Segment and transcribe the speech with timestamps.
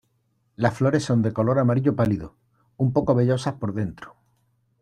[0.55, 2.35] Las flores son de color amarillo pálido,
[2.75, 4.15] un poco vellosas por dentro.